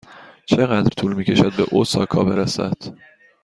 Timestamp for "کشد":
1.25-1.55